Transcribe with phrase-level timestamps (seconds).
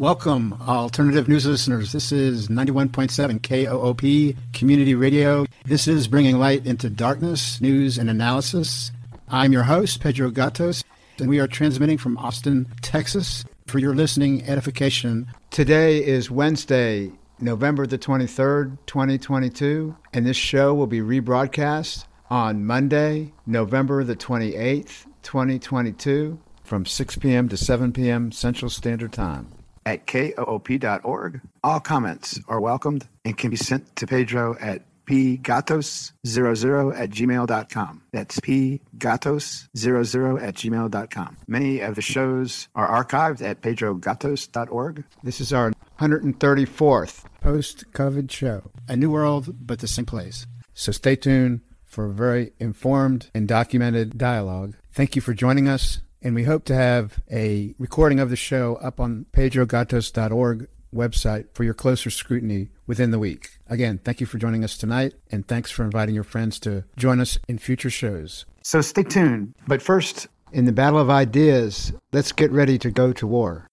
[0.00, 1.92] Welcome, alternative news listeners.
[1.92, 5.44] This is 91.7 KOOP Community Radio.
[5.66, 8.92] This is bringing light into darkness, news, and analysis.
[9.28, 10.84] I'm your host, Pedro Gatos,
[11.18, 15.26] and we are transmitting from Austin, Texas for your listening edification.
[15.50, 23.34] Today is Wednesday, November the 23rd, 2022, and this show will be rebroadcast on Monday,
[23.44, 27.50] November the 28th, 2022, from 6 p.m.
[27.50, 28.32] to 7 p.m.
[28.32, 29.52] Central Standard Time
[29.90, 31.40] at koop.org.
[31.64, 38.02] All comments are welcomed and can be sent to Pedro at pgatos00 at gmail.com.
[38.12, 41.36] That's pgatos00 at gmail.com.
[41.48, 45.04] Many of the shows are archived at pedrogatos.org.
[45.24, 48.70] This is our 134th post COVID show.
[48.88, 50.46] A new world, but the same place.
[50.74, 54.76] So stay tuned for a very informed and documented dialogue.
[54.92, 58.76] Thank you for joining us, and we hope to have a recording of the show
[58.76, 63.58] up on pedrogatos.org website for your closer scrutiny within the week.
[63.68, 67.20] Again, thank you for joining us tonight, and thanks for inviting your friends to join
[67.20, 68.44] us in future shows.
[68.62, 69.54] So stay tuned.
[69.66, 73.66] But first, in the battle of ideas, let's get ready to go to war.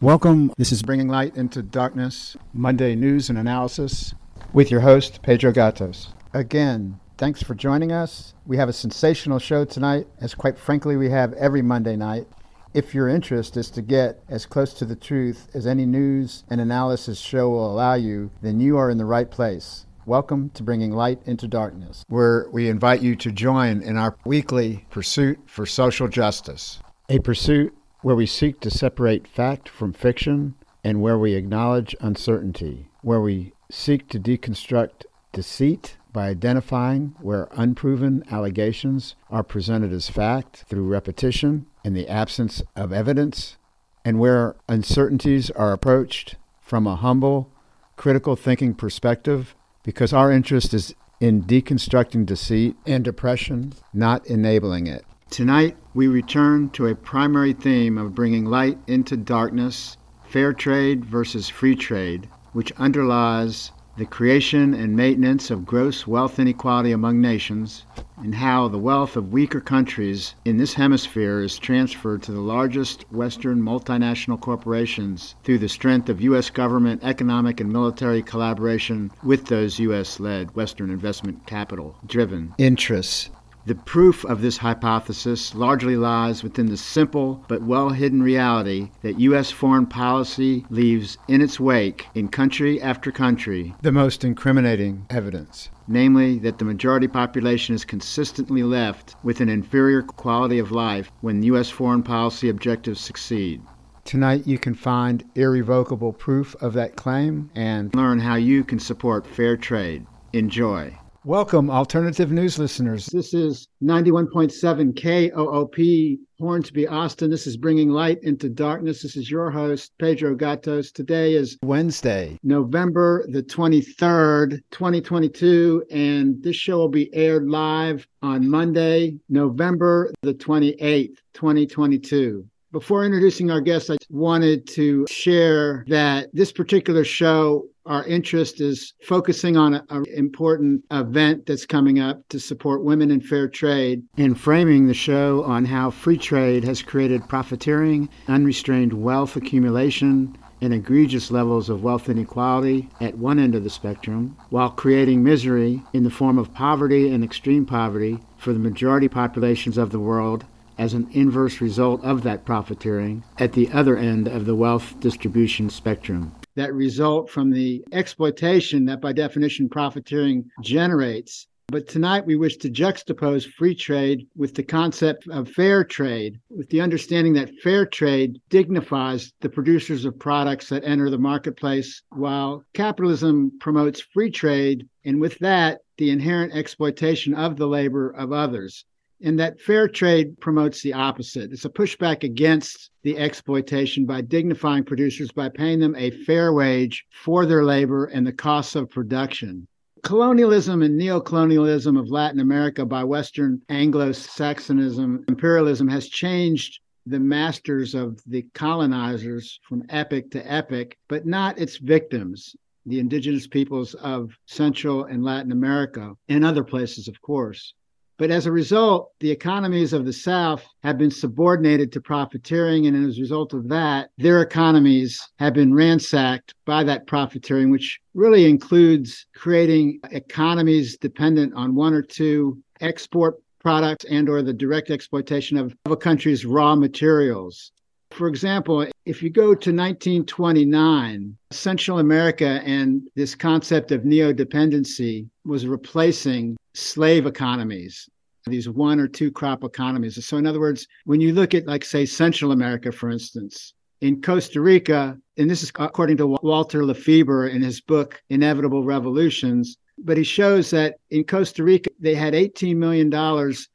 [0.00, 0.52] Welcome.
[0.56, 4.14] This is Bringing Light into Darkness, Monday News and Analysis,
[4.52, 6.12] with your host, Pedro Gatos.
[6.32, 8.32] Again, thanks for joining us.
[8.46, 12.28] We have a sensational show tonight, as quite frankly, we have every Monday night.
[12.74, 16.60] If your interest is to get as close to the truth as any news and
[16.60, 19.84] analysis show will allow you, then you are in the right place.
[20.06, 24.86] Welcome to Bringing Light into Darkness, where we invite you to join in our weekly
[24.88, 26.78] pursuit for social justice.
[27.08, 32.90] A pursuit where we seek to separate fact from fiction and where we acknowledge uncertainty,
[33.02, 40.64] where we seek to deconstruct deceit by identifying where unproven allegations are presented as fact
[40.68, 43.56] through repetition in the absence of evidence,
[44.04, 47.52] and where uncertainties are approached from a humble,
[47.94, 55.04] critical thinking perspective, because our interest is in deconstructing deceit and depression, not enabling it.
[55.30, 61.48] Tonight, we return to a primary theme of bringing light into darkness fair trade versus
[61.48, 67.84] free trade, which underlies the creation and maintenance of gross wealth inequality among nations,
[68.16, 73.04] and how the wealth of weaker countries in this hemisphere is transferred to the largest
[73.10, 76.48] Western multinational corporations through the strength of U.S.
[76.48, 80.20] government economic and military collaboration with those U.S.
[80.20, 83.30] led Western investment capital driven interests
[83.68, 89.20] the proof of this hypothesis largely lies within the simple but well hidden reality that
[89.20, 89.50] U.S.
[89.50, 96.38] foreign policy leaves in its wake, in country after country, the most incriminating evidence namely,
[96.38, 101.70] that the majority population is consistently left with an inferior quality of life when U.S.
[101.70, 103.62] foreign policy objectives succeed.
[104.04, 109.26] Tonight, you can find irrevocable proof of that claim and learn how you can support
[109.26, 110.06] fair trade.
[110.32, 110.98] Enjoy.
[111.28, 113.04] Welcome, alternative news listeners.
[113.04, 117.30] This is 91.7 KOOP, Hornsby, Austin.
[117.30, 119.02] This is Bringing Light into Darkness.
[119.02, 120.90] This is your host, Pedro Gatos.
[120.90, 128.48] Today is Wednesday, November the 23rd, 2022, and this show will be aired live on
[128.48, 132.48] Monday, November the 28th, 2022.
[132.70, 138.92] Before introducing our guests, I wanted to share that this particular show our interest is
[139.02, 144.38] focusing on an important event that's coming up to support women in fair trade and
[144.38, 151.30] framing the show on how free trade has created profiteering, unrestrained wealth accumulation, and egregious
[151.30, 156.10] levels of wealth inequality at one end of the spectrum, while creating misery in the
[156.10, 160.44] form of poverty and extreme poverty for the majority populations of the world
[160.78, 165.68] as an inverse result of that profiteering at the other end of the wealth distribution
[165.68, 171.46] spectrum that result from the exploitation that, by definition, profiteering generates.
[171.68, 176.68] But tonight we wish to juxtapose free trade with the concept of fair trade, with
[176.70, 182.64] the understanding that fair trade dignifies the producers of products that enter the marketplace, while
[182.74, 188.84] capitalism promotes free trade, and with that, the inherent exploitation of the labor of others
[189.22, 191.52] and that fair trade promotes the opposite.
[191.52, 197.04] It's a pushback against the exploitation by dignifying producers by paying them a fair wage
[197.10, 199.66] for their labor and the costs of production.
[200.04, 207.94] Colonialism and neocolonialism of Latin America by Western Anglo Saxonism, imperialism has changed the masters
[207.94, 212.54] of the colonizers from epoch to epoch, but not its victims,
[212.86, 217.74] the indigenous peoples of Central and Latin America, and other places, of course.
[218.18, 222.86] But as a result, the economies of the South have been subordinated to profiteering.
[222.86, 228.00] And as a result of that, their economies have been ransacked by that profiteering, which
[228.14, 234.90] really includes creating economies dependent on one or two export products and or the direct
[234.90, 237.70] exploitation of, of a country's raw materials.
[238.10, 245.28] For example, if you go to 1929, Central America and this concept of neo dependency
[245.44, 248.08] was replacing slave economies,
[248.46, 250.24] these one or two crop economies.
[250.24, 254.22] So, in other words, when you look at, like, say, Central America, for instance, in
[254.22, 260.16] Costa Rica, and this is according to Walter LaFeber in his book, Inevitable Revolutions, but
[260.16, 263.12] he shows that in Costa Rica, they had $18 million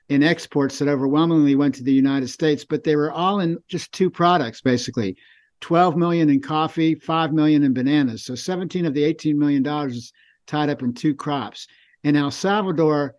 [0.07, 3.91] in exports that overwhelmingly went to the United States, but they were all in just
[3.91, 5.17] two products, basically
[5.59, 8.23] 12 million in coffee, 5 million in bananas.
[8.25, 10.13] So 17 of the 18 million dollars is
[10.47, 11.67] tied up in two crops.
[12.03, 13.15] In El Salvador,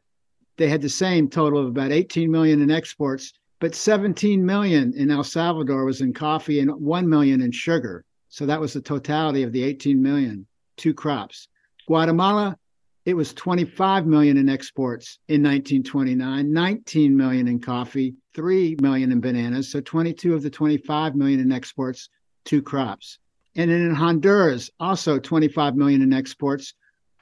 [0.56, 5.10] they had the same total of about 18 million in exports, but 17 million in
[5.10, 8.04] El Salvador was in coffee and 1 million in sugar.
[8.28, 10.46] So that was the totality of the 18 million,
[10.76, 11.48] two crops.
[11.86, 12.58] Guatemala,
[13.06, 19.20] it was 25 million in exports in 1929, 19 million in coffee, 3 million in
[19.20, 19.70] bananas.
[19.70, 22.08] So 22 of the 25 million in exports,
[22.44, 23.18] two crops.
[23.56, 26.74] And then in Honduras, also 25 million in exports,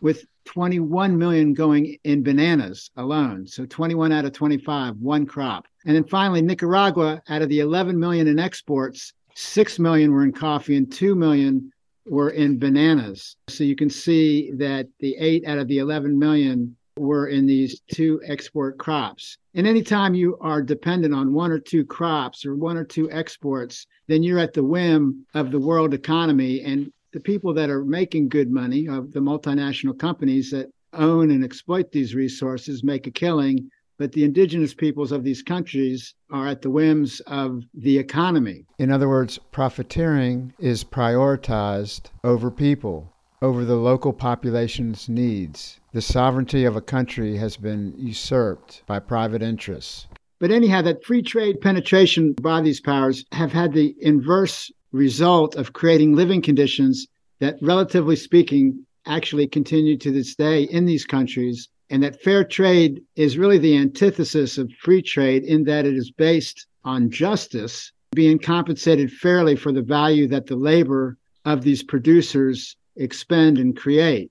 [0.03, 3.47] with 21 million going in bananas alone.
[3.47, 5.67] So 21 out of 25, one crop.
[5.87, 10.33] And then finally, Nicaragua, out of the 11 million in exports, 6 million were in
[10.33, 11.73] coffee and 2 million
[12.05, 13.37] were in bananas.
[13.49, 17.81] So you can see that the 8 out of the 11 million were in these
[17.93, 19.39] two export crops.
[19.55, 23.87] And anytime you are dependent on one or two crops or one or two exports,
[24.09, 26.61] then you're at the whim of the world economy.
[26.63, 31.44] And the people that are making good money, of the multinational companies that own and
[31.44, 33.70] exploit these resources, make a killing.
[33.99, 38.64] But the indigenous peoples of these countries are at the whims of the economy.
[38.79, 43.12] In other words, profiteering is prioritized over people,
[43.43, 45.79] over the local population's needs.
[45.93, 50.08] The sovereignty of a country has been usurped by private interests.
[50.41, 55.73] But anyhow, that free trade penetration by these powers have had the inverse result of
[55.73, 57.09] creating living conditions
[57.41, 61.69] that, relatively speaking, actually continue to this day in these countries.
[61.91, 66.11] And that fair trade is really the antithesis of free trade in that it is
[66.11, 72.77] based on justice, being compensated fairly for the value that the labor of these producers
[72.97, 74.31] expend and create.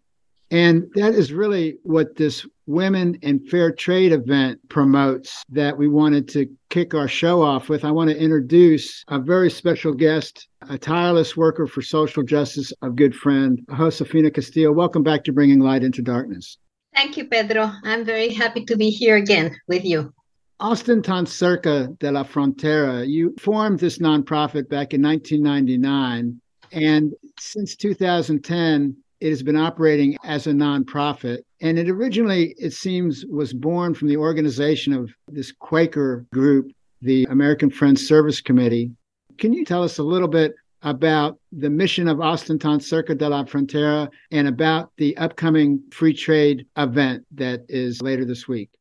[0.50, 6.30] And that is really what this Women and Fair Trade event promotes that we wanted
[6.30, 7.84] to kick our show off with.
[7.84, 12.90] I want to introduce a very special guest, a tireless worker for social justice, a
[12.90, 14.72] good friend, Josefina Castillo.
[14.72, 16.58] Welcome back to Bringing Light into Darkness.
[16.96, 17.74] Thank you, Pedro.
[17.84, 20.14] I'm very happy to be here again with you.
[20.62, 26.40] Austin Tan Cerca de la Frontera, you formed this nonprofit back in 1999.
[26.72, 31.44] And since 2010, it has been operating as a nonprofit.
[31.62, 36.72] And it originally, it seems, was born from the organization of this Quaker group,
[37.02, 38.92] the American Friends Service Committee.
[39.38, 43.30] Can you tell us a little bit about the mission of Austin Tan Cerca de
[43.30, 48.72] la Frontera and about the upcoming free trade event that is later this week?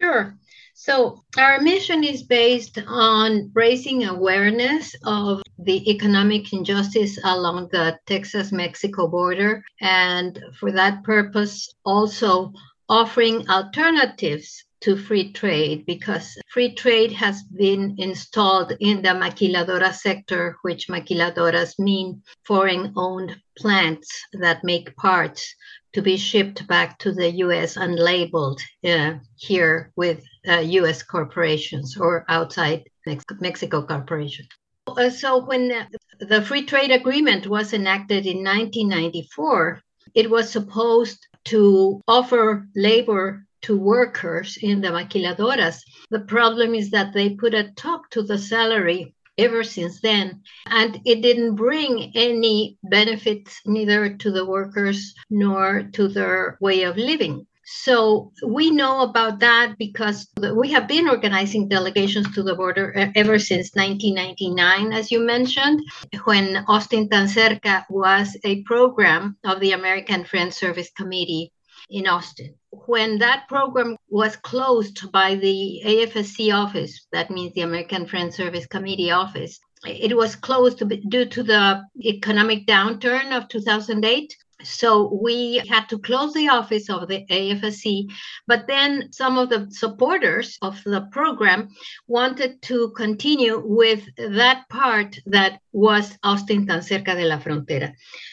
[0.00, 0.36] Sure.
[0.80, 8.52] So, our mission is based on raising awareness of the economic injustice along the Texas
[8.52, 9.64] Mexico border.
[9.80, 12.52] And for that purpose, also
[12.88, 20.56] offering alternatives to free trade because free trade has been installed in the maquiladora sector,
[20.62, 25.54] which maquiladoras mean foreign owned plants that make parts
[25.92, 32.24] to be shipped back to the US unlabeled uh, here with uh, US corporations or
[32.28, 34.48] outside Mex- Mexico corporations.
[34.86, 35.86] Uh, so when
[36.20, 39.82] the free trade agreement was enacted in 1994,
[40.14, 45.80] it was supposed to offer labor to workers in the maquiladoras.
[46.10, 50.42] The problem is that they put a top to the salary ever since then.
[50.66, 56.96] And it didn't bring any benefits neither to the workers nor to their way of
[56.96, 57.46] living.
[57.70, 63.38] So we know about that because we have been organizing delegations to the border ever
[63.38, 65.82] since 1999, as you mentioned,
[66.24, 71.52] when Austin Tan Cerca was a program of the American Friends Service Committee
[71.90, 72.54] in Austin.
[72.70, 78.66] When that program was closed by the AFSC office, that means the American Friends Service
[78.66, 84.36] Committee office, it was closed due to the economic downturn of 2008.
[84.64, 88.10] So we had to close the office of the AFSC,
[88.48, 91.68] but then some of the supporters of the program
[92.08, 97.92] wanted to continue with that part that was Austin tan cerca de la frontera.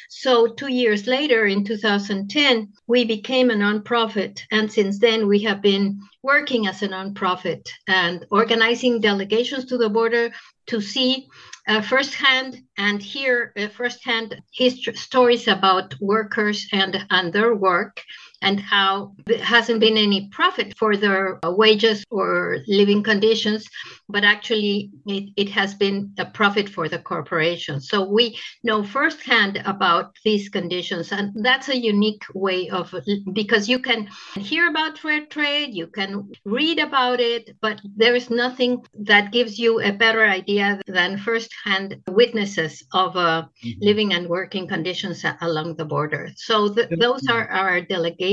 [0.09, 4.41] So, two years later, in 2010, we became a nonprofit.
[4.51, 9.89] And since then, we have been working as a nonprofit and organizing delegations to the
[9.89, 10.31] border
[10.67, 11.27] to see
[11.67, 18.03] uh, firsthand and hear uh, firsthand history, stories about workers and, and their work
[18.41, 23.67] and how there hasn't been any profit for their uh, wages or living conditions,
[24.09, 27.79] but actually it, it has been a profit for the corporation.
[27.79, 32.93] So we know firsthand about these conditions, and that's a unique way of
[33.33, 38.29] because you can hear about fair trade, you can read about it, but there is
[38.29, 43.79] nothing that gives you a better idea than firsthand witnesses of uh, mm-hmm.
[43.81, 46.29] living and working conditions along the border.
[46.35, 48.24] So th- those are our delegations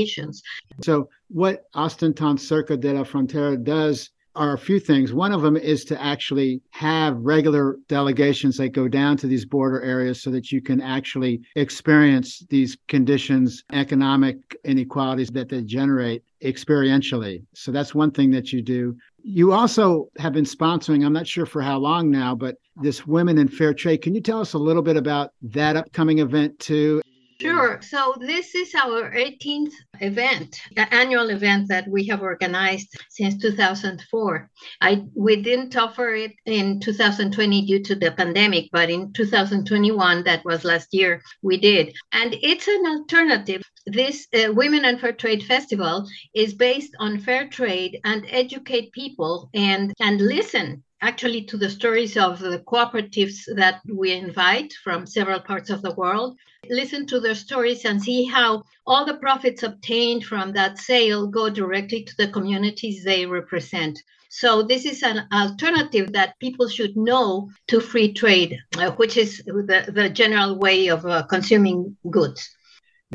[0.81, 5.13] so, what Austin Tan Cerca de la Frontera does are a few things.
[5.13, 9.81] One of them is to actually have regular delegations that go down to these border
[9.81, 17.43] areas so that you can actually experience these conditions, economic inequalities that they generate experientially.
[17.53, 18.97] So that's one thing that you do.
[19.23, 23.37] You also have been sponsoring, I'm not sure for how long now, but this Women
[23.37, 24.01] in Fair Trade.
[24.01, 27.01] Can you tell us a little bit about that upcoming event too?
[27.43, 27.81] Sure.
[27.81, 34.49] So this is our 18th event, annual event that we have organized since 2004.
[34.79, 40.45] I we didn't offer it in 2020 due to the pandemic, but in 2021, that
[40.45, 41.93] was last year, we did.
[42.13, 43.61] And it's an alternative.
[43.85, 49.49] This uh, Women and Fair Trade Festival is based on fair trade and educate people
[49.53, 55.39] and and listen actually to the stories of the cooperatives that we invite from several
[55.39, 56.37] parts of the world
[56.69, 61.49] listen to their stories and see how all the profits obtained from that sale go
[61.49, 63.99] directly to the communities they represent.
[64.29, 69.43] So this is an alternative that people should know to free trade, uh, which is
[69.45, 72.49] the, the general way of uh, consuming goods.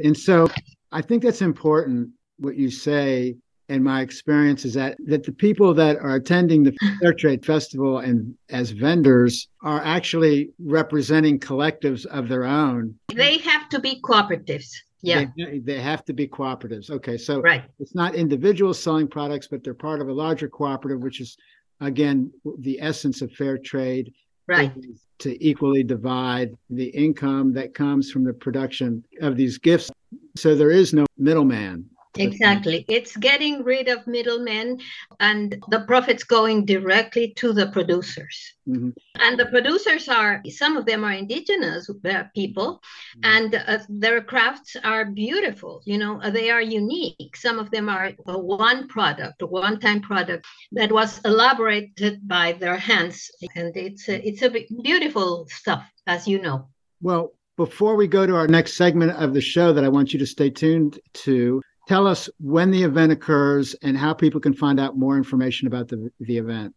[0.05, 0.49] And so
[0.93, 3.37] I think that's important what you say
[3.69, 7.99] in my experience is that that the people that are attending the fair trade festival
[7.99, 12.95] and as vendors are actually representing collectives of their own.
[13.15, 14.71] They have to be cooperatives.
[15.01, 15.27] Yeah.
[15.37, 16.91] They, they have to be cooperatives.
[16.91, 17.65] Okay so right.
[17.79, 21.37] it's not individuals selling products but they're part of a larger cooperative which is
[21.81, 24.13] again the essence of fair trade
[24.49, 24.73] right.
[25.19, 29.91] to equally divide the income that comes from the production of these gifts.
[30.37, 32.85] So there is no middleman Exactly.
[32.89, 34.81] It's getting rid of middlemen
[35.21, 38.55] and the profits going directly to the producers.
[38.69, 38.91] Mm-hmm.
[39.17, 42.81] And the producers are, some of them are indigenous uh, people,
[43.17, 43.21] mm-hmm.
[43.25, 45.83] and uh, their crafts are beautiful.
[45.85, 47.37] You know, they are unique.
[47.37, 52.53] Some of them are a one product, a one time product that was elaborated by
[52.53, 53.31] their hands.
[53.55, 54.51] And it's a, it's a
[54.83, 56.69] beautiful stuff, as you know.
[57.01, 60.19] Well, before we go to our next segment of the show that I want you
[60.21, 64.79] to stay tuned to, tell us when the event occurs and how people can find
[64.79, 66.75] out more information about the, the event.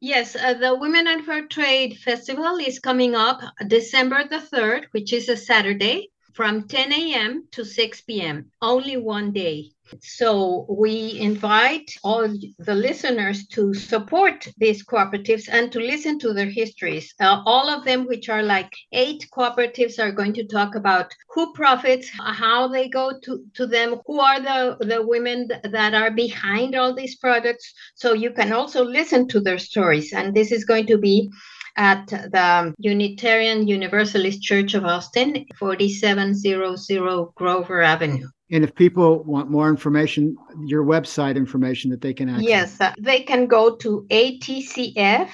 [0.00, 5.12] Yes, uh, the Women and Fair Trade Festival is coming up December the 3rd, which
[5.12, 7.46] is a Saturday, from 10 a.m.
[7.52, 9.70] to 6 p.m., only one day.
[10.00, 16.50] So we invite all the listeners to support these cooperatives and to listen to their
[16.50, 17.12] histories.
[17.20, 21.52] Uh, all of them, which are like eight cooperatives, are going to talk about who
[21.52, 26.74] profits, how they go to, to them, who are the, the women that are behind
[26.74, 27.72] all these products.
[27.94, 30.12] So you can also listen to their stories.
[30.12, 31.30] And this is going to be
[31.76, 38.28] at the Unitarian Universalist Church of Austin, 4700 Grover Avenue.
[38.52, 42.46] And if people want more information, your website information that they can access.
[42.46, 45.26] Yes, uh, they can go to atcf.org.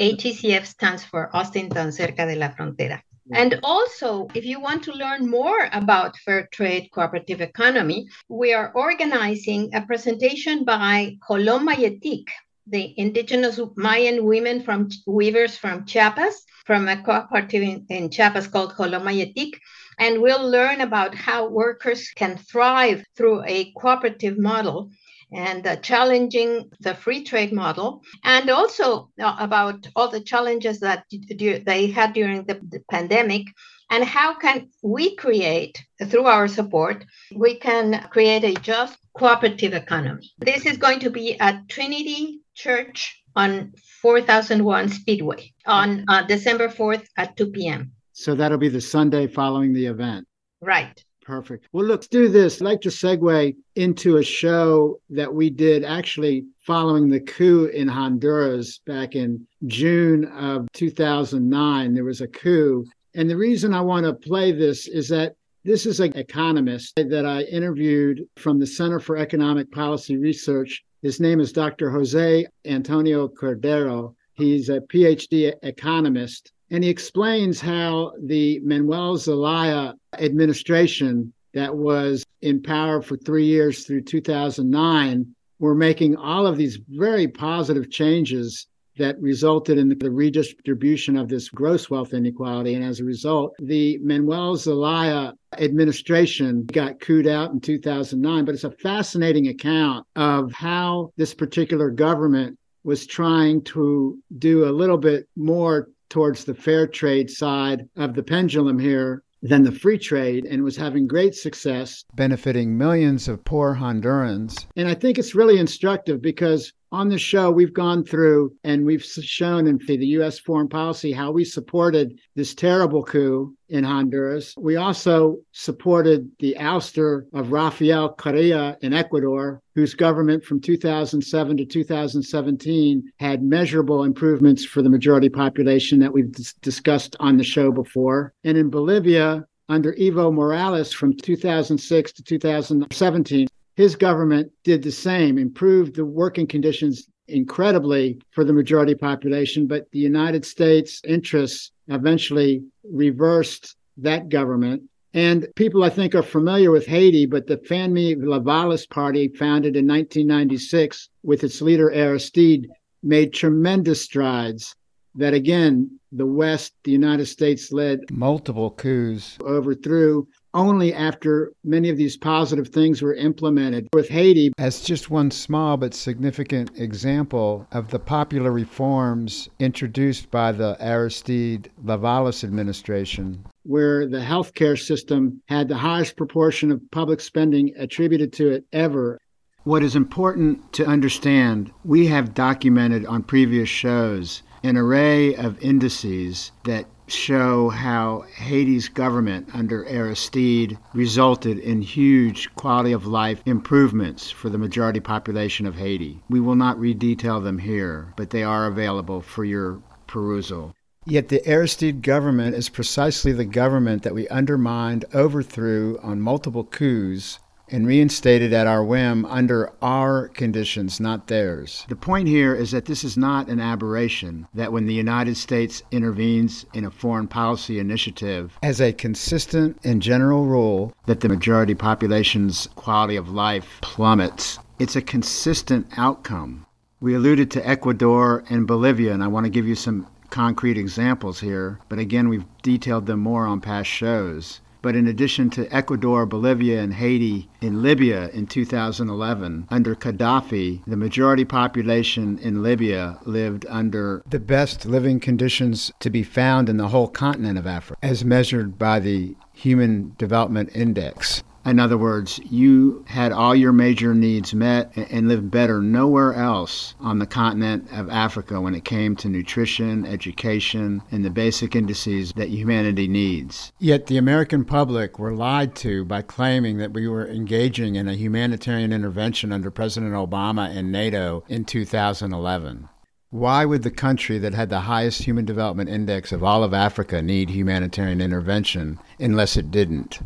[0.00, 3.02] ATCF stands for Austin Tan Cerca de la Frontera.
[3.32, 8.72] And also, if you want to learn more about fair trade cooperative economy, we are
[8.74, 12.26] organizing a presentation by Jolom Mayaetik,
[12.66, 18.72] the indigenous Mayan women from weavers from Chiapas, from a cooperative in, in Chiapas called
[18.72, 19.58] Jolom Mayaetik
[20.00, 24.90] and we'll learn about how workers can thrive through a cooperative model
[25.32, 31.04] and uh, challenging the free trade model, and also uh, about all the challenges that
[31.08, 33.46] d- they had during the, the pandemic
[33.92, 37.04] and how can we create through our support
[37.36, 40.30] we can create a just cooperative economy.
[40.38, 47.06] This is going to be at trinity church on 4001 speedway on uh, december 4th
[47.16, 50.26] at 2 p.m so that'll be the Sunday following the event.
[50.60, 51.02] Right.
[51.22, 51.68] Perfect.
[51.72, 52.60] Well, look, let's do this.
[52.60, 57.88] I'd like to segue into a show that we did actually following the coup in
[57.88, 61.94] Honduras back in June of 2009.
[61.94, 62.84] There was a coup.
[63.14, 65.34] And the reason I want to play this is that
[65.64, 70.84] this is an economist that I interviewed from the Center for Economic Policy Research.
[71.00, 71.90] His name is Dr.
[71.90, 74.14] Jose Antonio Cordero.
[74.34, 82.62] He's a PhD economist, and he explains how the Manuel Zelaya administration that was in
[82.62, 88.66] power for three years through 2009 were making all of these very positive changes
[88.98, 92.74] that resulted in the redistribution of this gross wealth inequality.
[92.74, 98.44] And as a result, the Manuel Zelaya administration got cooed out in 2009.
[98.44, 104.70] But it's a fascinating account of how this particular government was trying to do a
[104.72, 109.98] little bit more towards the fair trade side of the pendulum here than the free
[109.98, 114.66] trade and was having great success, benefiting millions of poor Hondurans.
[114.76, 119.04] And I think it's really instructive because on the show, we've gone through and we've
[119.04, 120.38] shown in the U.S.
[120.38, 124.54] foreign policy how we supported this terrible coup in Honduras.
[124.56, 131.64] We also supported the ouster of Rafael Correa in Ecuador, whose government from 2007 to
[131.64, 137.70] 2017 had measurable improvements for the majority population that we've dis- discussed on the show
[137.70, 138.32] before.
[138.42, 143.46] And in Bolivia, under Evo Morales from 2006 to 2017,
[143.80, 149.90] his government did the same, improved the working conditions incredibly for the majority population, but
[149.92, 154.82] the United States interests eventually reversed that government.
[155.14, 159.88] And people, I think, are familiar with Haiti, but the Famille Lavalas Party, founded in
[159.88, 162.68] 1996 with its leader Aristide,
[163.02, 164.76] made tremendous strides
[165.14, 171.96] that, again, the West, the United States led multiple coups, overthrew only after many of
[171.96, 173.88] these positive things were implemented.
[173.92, 180.52] With Haiti, as just one small but significant example of the popular reforms introduced by
[180.52, 187.72] the Aristide Lavalas administration, where the healthcare system had the highest proportion of public spending
[187.78, 189.20] attributed to it ever.
[189.64, 196.52] What is important to understand, we have documented on previous shows an array of indices
[196.64, 204.48] that show how Haiti's government under Aristide resulted in huge quality of life improvements for
[204.48, 206.22] the majority population of Haiti.
[206.28, 210.74] We will not redetail them here, but they are available for your perusal.
[211.06, 217.38] Yet the Aristide government is precisely the government that we undermined, overthrew on multiple coups
[217.70, 221.86] and reinstated at our whim under our conditions, not theirs.
[221.88, 225.82] The point here is that this is not an aberration, that when the United States
[225.90, 231.74] intervenes in a foreign policy initiative, as a consistent and general rule, that the majority
[231.74, 234.58] population's quality of life plummets.
[234.78, 236.66] It's a consistent outcome.
[237.00, 241.40] We alluded to Ecuador and Bolivia, and I want to give you some concrete examples
[241.40, 244.60] here, but again, we've detailed them more on past shows.
[244.82, 250.96] But in addition to Ecuador, Bolivia, and Haiti, in Libya in 2011, under Gaddafi, the
[250.96, 256.88] majority population in Libya lived under the best living conditions to be found in the
[256.88, 261.42] whole continent of Africa, as measured by the Human Development Index.
[261.70, 266.96] In other words, you had all your major needs met and lived better nowhere else
[266.98, 272.32] on the continent of Africa when it came to nutrition, education, and the basic indices
[272.32, 273.70] that humanity needs.
[273.78, 278.14] Yet the American public were lied to by claiming that we were engaging in a
[278.14, 282.88] humanitarian intervention under President Obama and NATO in 2011.
[283.30, 287.22] Why would the country that had the highest human development index of all of Africa
[287.22, 290.18] need humanitarian intervention unless it didn't?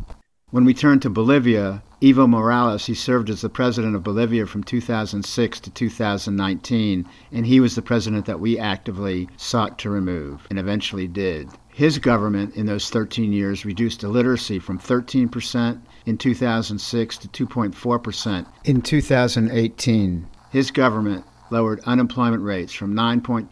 [0.55, 4.63] When we turn to Bolivia, Evo Morales, he served as the president of Bolivia from
[4.63, 10.57] 2006 to 2019, and he was the president that we actively sought to remove and
[10.57, 11.49] eventually did.
[11.73, 18.81] His government in those 13 years reduced illiteracy from 13% in 2006 to 2.4% in
[18.81, 20.27] 2018.
[20.51, 23.49] His government lowered unemployment rates from 9.2%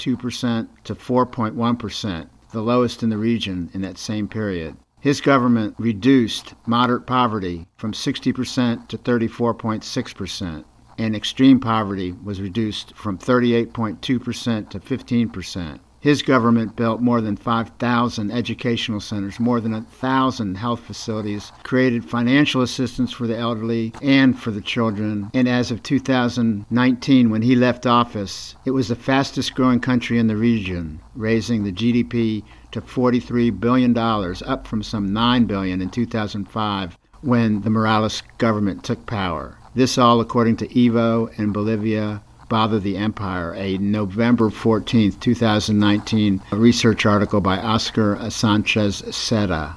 [0.85, 4.77] to 4.1%, the lowest in the region in that same period.
[5.03, 10.63] His government reduced moderate poverty from 60% to 34.6%,
[10.97, 15.79] and extreme poverty was reduced from 38.2% to 15%.
[15.99, 22.61] His government built more than 5,000 educational centers, more than 1,000 health facilities, created financial
[22.61, 25.29] assistance for the elderly and for the children.
[25.33, 30.27] And as of 2019, when he left office, it was the fastest growing country in
[30.27, 36.97] the region, raising the GDP to $43 billion, up from some 9 billion in 2005
[37.21, 39.57] when the Morales government took power.
[39.73, 47.05] This all according to Evo and Bolivia Bother the Empire, a November 14, 2019 research
[47.05, 49.75] article by Oscar Sanchez Cerda.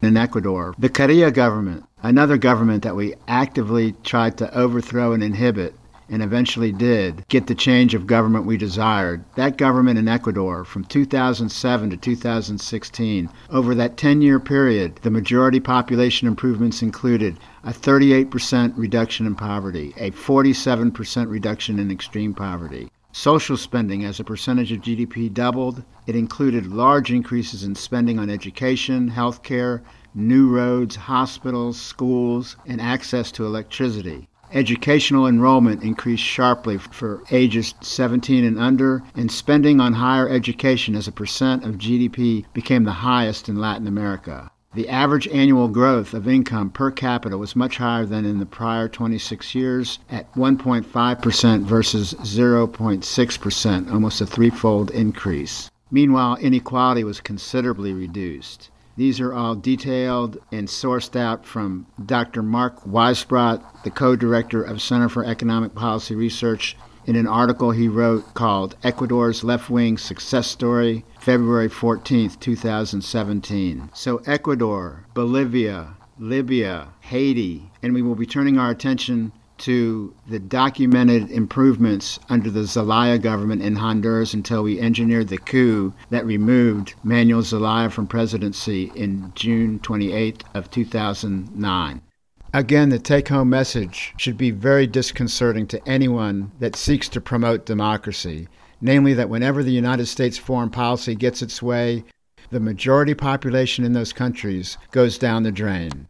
[0.00, 5.74] In Ecuador, the Correa government, another government that we actively tried to overthrow and inhibit,
[6.08, 9.24] and eventually did get the change of government we desired.
[9.36, 15.60] That government in Ecuador from 2007 to 2016, over that 10 year period, the majority
[15.60, 22.90] population improvements included a 38% reduction in poverty, a 47% reduction in extreme poverty.
[23.12, 25.82] Social spending as a percentage of GDP doubled.
[26.06, 29.82] It included large increases in spending on education, health care,
[30.14, 34.27] new roads, hospitals, schools, and access to electricity.
[34.52, 41.06] Educational enrollment increased sharply for ages 17 and under, and spending on higher education as
[41.06, 44.50] a percent of GDP became the highest in Latin America.
[44.74, 48.88] The average annual growth of income per capita was much higher than in the prior
[48.88, 55.70] 26 years at 1.5% versus 0.6%, almost a threefold increase.
[55.90, 58.70] Meanwhile, inequality was considerably reduced.
[58.98, 62.42] These are all detailed and sourced out from Dr.
[62.42, 67.86] Mark Weisbrot, the co director of Center for Economic Policy Research, in an article he
[67.86, 73.88] wrote called Ecuador's Left Wing Success Story, February 14, 2017.
[73.94, 81.30] So, Ecuador, Bolivia, Libya, Haiti, and we will be turning our attention to the documented
[81.30, 87.42] improvements under the Zelaya government in Honduras until we engineered the coup that removed Manuel
[87.42, 92.00] Zelaya from presidency in June 28th of 2009.
[92.54, 97.66] Again, the take home message should be very disconcerting to anyone that seeks to promote
[97.66, 98.48] democracy,
[98.80, 102.04] namely that whenever the United States foreign policy gets its way,
[102.50, 106.08] the majority population in those countries goes down the drain.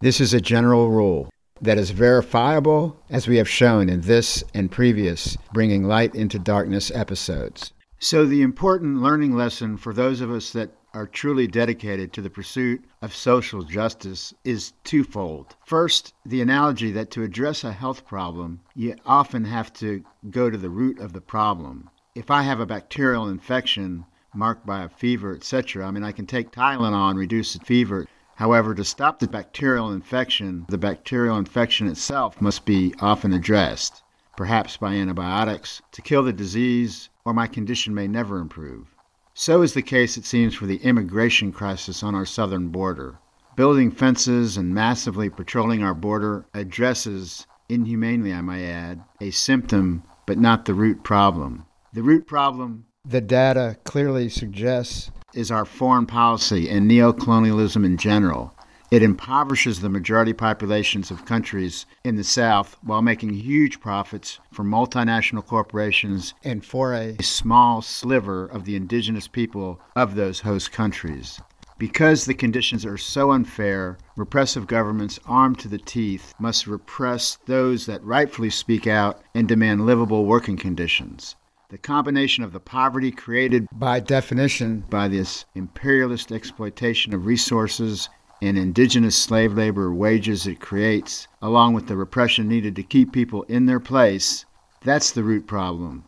[0.00, 1.28] This is a general rule
[1.60, 6.90] that is verifiable, as we have shown in this and previous Bringing Light into Darkness
[6.92, 7.72] episodes.
[8.00, 12.30] So, the important learning lesson for those of us that are truly dedicated to the
[12.30, 15.56] pursuit of social justice is twofold.
[15.64, 20.58] First, the analogy that to address a health problem, you often have to go to
[20.58, 21.88] the root of the problem.
[22.14, 26.26] If I have a bacterial infection marked by a fever, etc., I mean, I can
[26.26, 31.86] take Tylenol and reduce the fever However, to stop the bacterial infection, the bacterial infection
[31.86, 34.02] itself must be often addressed,
[34.36, 38.88] perhaps by antibiotics, to kill the disease, or my condition may never improve.
[39.34, 43.18] So is the case, it seems, for the immigration crisis on our southern border.
[43.56, 50.38] Building fences and massively patrolling our border addresses, inhumanely I may add, a symptom but
[50.38, 51.66] not the root problem.
[51.92, 58.54] The root problem, the data clearly suggests, is our foreign policy and neocolonialism in general.
[58.90, 64.64] It impoverishes the majority populations of countries in the South while making huge profits for
[64.64, 71.40] multinational corporations and for a small sliver of the indigenous people of those host countries.
[71.76, 77.84] Because the conditions are so unfair, repressive governments armed to the teeth must repress those
[77.84, 81.36] that rightfully speak out and demand livable working conditions
[81.74, 88.08] the combination of the poverty created by definition by this imperialist exploitation of resources
[88.40, 93.42] and indigenous slave labor wages it creates, along with the repression needed to keep people
[93.48, 94.44] in their place,
[94.82, 96.04] that's the root problem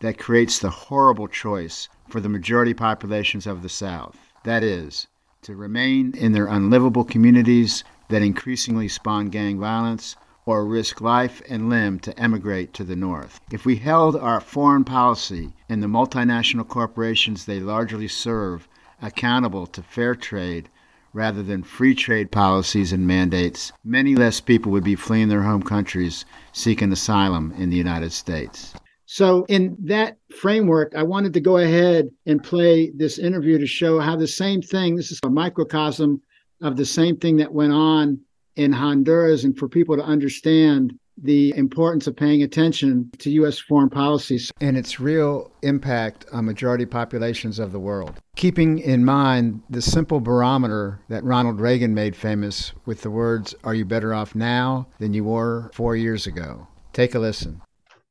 [0.00, 4.16] that creates the horrible choice for the majority populations of the South.
[4.44, 5.08] That is,
[5.42, 11.68] to remain in their unlivable communities that increasingly spawn gang violence or risk life and
[11.68, 13.40] limb to emigrate to the North.
[13.50, 18.68] If we held our foreign policy and the multinational corporations they largely serve
[19.00, 20.68] accountable to fair trade
[21.12, 25.62] rather than free trade policies and mandates, many less people would be fleeing their home
[25.62, 28.74] countries seeking asylum in the United States.
[29.04, 34.00] So, in that framework, I wanted to go ahead and play this interview to show
[34.00, 36.22] how the same thing, this is a microcosm
[36.62, 38.20] of the same thing that went on
[38.56, 43.58] in Honduras and for people to understand the importance of paying attention to U.S.
[43.58, 48.18] foreign policies and its real impact on majority populations of the world.
[48.34, 53.74] Keeping in mind the simple barometer that Ronald Reagan made famous with the words, Are
[53.74, 56.66] you better off now than you were four years ago?
[56.92, 57.60] Take a listen.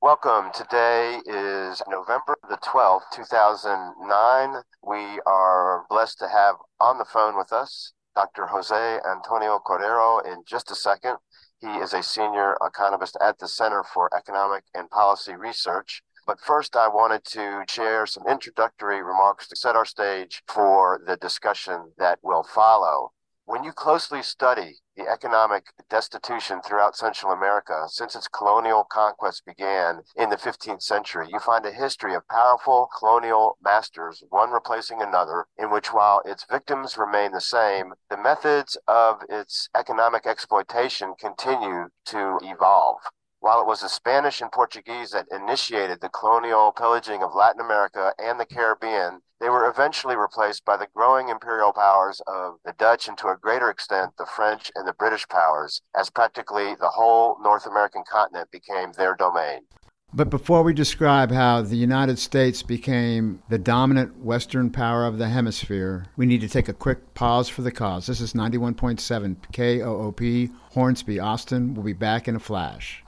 [0.01, 0.51] Welcome.
[0.55, 4.61] Today is November the 12th, 2009.
[4.87, 8.47] We are blessed to have on the phone with us Dr.
[8.47, 11.17] Jose Antonio Cordero in just a second.
[11.59, 16.03] He is a senior economist at the Center for Economic and Policy Research.
[16.27, 21.17] But first, I wanted to share some introductory remarks to set our stage for the
[21.17, 23.11] discussion that will follow.
[23.45, 30.01] When you closely study the economic destitution throughout Central America since its colonial conquest began
[30.15, 35.47] in the 15th century, you find a history of powerful colonial masters, one replacing another,
[35.57, 41.89] in which while its victims remain the same, the methods of its economic exploitation continue
[42.05, 43.01] to evolve.
[43.41, 48.13] While it was the Spanish and Portuguese that initiated the colonial pillaging of Latin America
[48.19, 53.07] and the Caribbean, they were eventually replaced by the growing imperial powers of the Dutch
[53.07, 57.35] and to a greater extent the French and the British powers, as practically the whole
[57.41, 59.61] North American continent became their domain.
[60.13, 65.29] But before we describe how the United States became the dominant Western power of the
[65.29, 68.05] hemisphere, we need to take a quick pause for the cause.
[68.05, 71.73] This is 91.7 KOOP, Hornsby, Austin.
[71.73, 72.99] We'll be back in a flash.